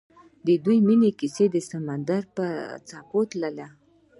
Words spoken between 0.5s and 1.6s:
دوی د مینې کیسه د